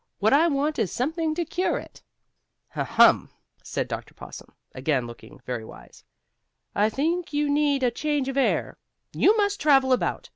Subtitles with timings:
[0.17, 2.01] "What I want is something to cure it."
[2.69, 2.83] "Ha!
[2.83, 3.29] Hum!"
[3.61, 4.15] said Dr.
[4.15, 6.03] Possum, again looking very wise.
[6.73, 8.79] "I think you need a change of air.
[9.13, 10.29] You must travel about.